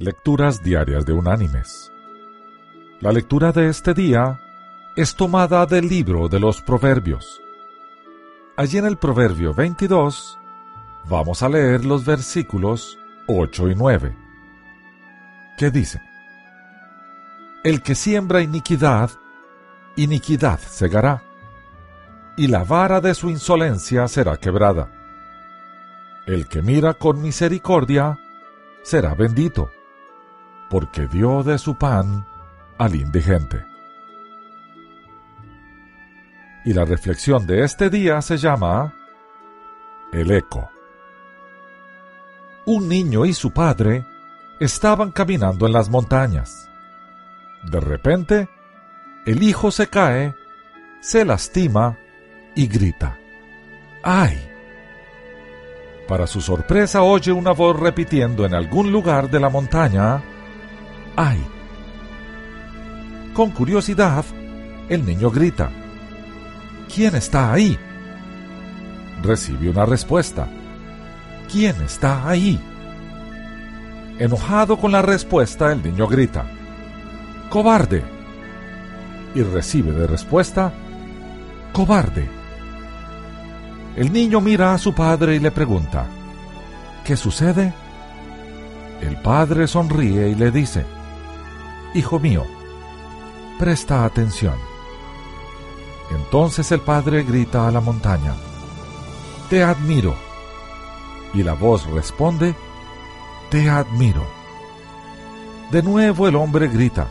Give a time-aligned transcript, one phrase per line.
[0.00, 1.90] Lecturas Diarias de Unánimes.
[3.00, 4.38] La lectura de este día
[4.94, 7.42] es tomada del libro de los Proverbios.
[8.56, 10.38] Allí en el Proverbio 22
[11.08, 14.16] vamos a leer los versículos 8 y 9,
[15.58, 16.00] que dice,
[17.64, 19.10] El que siembra iniquidad,
[19.96, 21.24] iniquidad segará,
[22.36, 24.92] y la vara de su insolencia será quebrada.
[26.24, 28.16] El que mira con misericordia,
[28.84, 29.72] será bendito
[30.68, 32.26] porque dio de su pan
[32.78, 33.64] al indigente.
[36.64, 38.94] Y la reflexión de este día se llama
[40.12, 40.70] El eco.
[42.66, 44.04] Un niño y su padre
[44.60, 46.68] estaban caminando en las montañas.
[47.64, 48.48] De repente,
[49.24, 50.34] el hijo se cae,
[51.00, 51.98] se lastima
[52.54, 53.16] y grita.
[54.02, 54.48] ¡Ay!
[56.06, 60.22] Para su sorpresa oye una voz repitiendo en algún lugar de la montaña,
[63.34, 64.24] Con curiosidad,
[64.88, 65.68] el niño grita.
[66.92, 67.76] ¿Quién está ahí?
[69.22, 70.46] Recibe una respuesta.
[71.50, 72.60] ¿Quién está ahí?
[74.20, 76.46] Enojado con la respuesta, el niño grita.
[77.50, 78.04] ¡Cobarde!
[79.34, 80.72] Y recibe de respuesta.
[81.72, 82.28] ¡Cobarde!
[83.96, 86.06] El niño mira a su padre y le pregunta.
[87.04, 87.72] ¿Qué sucede?
[89.00, 90.97] El padre sonríe y le dice.
[91.94, 92.44] Hijo mío,
[93.58, 94.54] presta atención.
[96.10, 98.34] Entonces el padre grita a la montaña,
[99.48, 100.14] Te admiro.
[101.34, 102.54] Y la voz responde,
[103.50, 104.26] Te admiro.
[105.70, 107.08] De nuevo el hombre grita,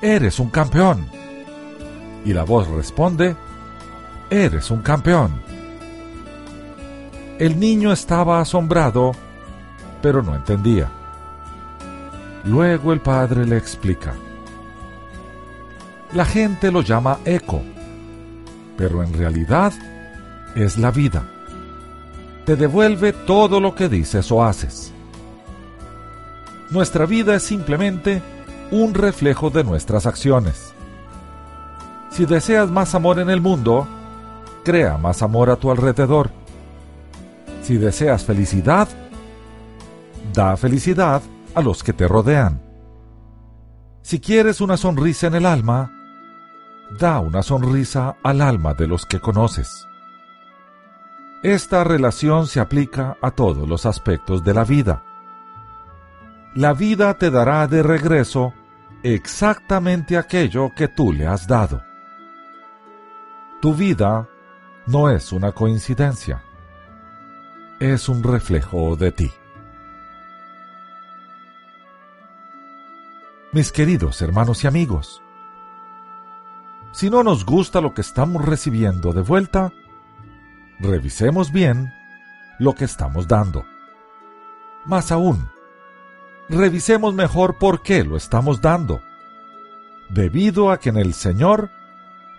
[0.00, 1.08] Eres un campeón.
[2.24, 3.36] Y la voz responde,
[4.30, 5.42] Eres un campeón.
[7.38, 9.12] El niño estaba asombrado,
[10.00, 10.90] pero no entendía.
[12.44, 14.14] Luego el padre le explica.
[16.12, 17.62] La gente lo llama eco,
[18.76, 19.72] pero en realidad
[20.54, 21.26] es la vida.
[22.44, 24.92] Te devuelve todo lo que dices o haces.
[26.70, 28.20] Nuestra vida es simplemente
[28.70, 30.74] un reflejo de nuestras acciones.
[32.10, 33.88] Si deseas más amor en el mundo,
[34.64, 36.30] crea más amor a tu alrededor.
[37.62, 38.88] Si deseas felicidad,
[40.34, 41.22] da felicidad
[41.54, 42.62] a los que te rodean.
[44.02, 45.90] Si quieres una sonrisa en el alma,
[46.98, 49.86] da una sonrisa al alma de los que conoces.
[51.42, 55.02] Esta relación se aplica a todos los aspectos de la vida.
[56.54, 58.54] La vida te dará de regreso
[59.02, 61.82] exactamente aquello que tú le has dado.
[63.60, 64.28] Tu vida
[64.86, 66.42] no es una coincidencia,
[67.80, 69.30] es un reflejo de ti.
[73.54, 75.22] Mis queridos hermanos y amigos.
[76.90, 79.72] Si no nos gusta lo que estamos recibiendo de vuelta,
[80.80, 81.92] revisemos bien
[82.58, 83.64] lo que estamos dando.
[84.84, 85.48] Más aún,
[86.48, 89.00] revisemos mejor por qué lo estamos dando,
[90.10, 91.70] debido a que en el Señor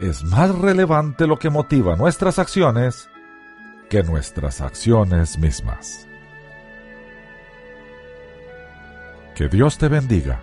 [0.00, 3.08] es más relevante lo que motiva nuestras acciones
[3.88, 6.08] que nuestras acciones mismas.
[9.36, 10.40] Que Dios te bendiga